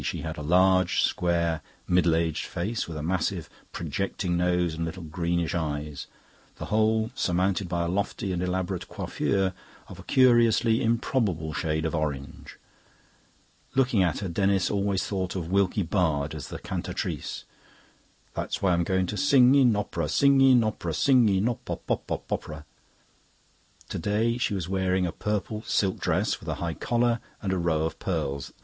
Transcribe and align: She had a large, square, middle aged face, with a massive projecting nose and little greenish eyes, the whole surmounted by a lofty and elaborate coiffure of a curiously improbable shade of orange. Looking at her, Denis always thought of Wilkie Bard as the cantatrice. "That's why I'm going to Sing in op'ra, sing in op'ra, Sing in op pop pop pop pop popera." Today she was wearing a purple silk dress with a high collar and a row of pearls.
She 0.03 0.21
had 0.21 0.35
a 0.35 0.41
large, 0.41 1.03
square, 1.03 1.61
middle 1.87 2.15
aged 2.15 2.45
face, 2.47 2.87
with 2.87 2.97
a 2.97 3.03
massive 3.03 3.47
projecting 3.71 4.35
nose 4.35 4.73
and 4.73 4.83
little 4.83 5.03
greenish 5.03 5.53
eyes, 5.53 6.07
the 6.55 6.65
whole 6.73 7.11
surmounted 7.13 7.69
by 7.69 7.83
a 7.83 7.87
lofty 7.87 8.31
and 8.33 8.41
elaborate 8.41 8.87
coiffure 8.87 9.53
of 9.87 9.99
a 9.99 10.03
curiously 10.03 10.81
improbable 10.81 11.53
shade 11.53 11.85
of 11.85 11.93
orange. 11.93 12.57
Looking 13.75 14.01
at 14.01 14.21
her, 14.21 14.27
Denis 14.27 14.71
always 14.71 15.05
thought 15.05 15.35
of 15.35 15.51
Wilkie 15.51 15.83
Bard 15.83 16.33
as 16.33 16.47
the 16.47 16.57
cantatrice. 16.57 17.43
"That's 18.33 18.59
why 18.59 18.73
I'm 18.73 18.83
going 18.83 19.05
to 19.05 19.17
Sing 19.17 19.53
in 19.53 19.75
op'ra, 19.75 20.09
sing 20.09 20.41
in 20.41 20.63
op'ra, 20.63 20.95
Sing 20.95 21.29
in 21.29 21.47
op 21.47 21.63
pop 21.63 21.85
pop 21.85 22.07
pop 22.07 22.27
pop 22.27 22.41
popera." 22.41 22.65
Today 23.87 24.39
she 24.39 24.55
was 24.55 24.67
wearing 24.67 25.05
a 25.05 25.11
purple 25.11 25.61
silk 25.67 25.99
dress 25.99 26.39
with 26.39 26.49
a 26.49 26.55
high 26.55 26.73
collar 26.73 27.19
and 27.39 27.53
a 27.53 27.59
row 27.59 27.83
of 27.85 27.99
pearls. 27.99 28.51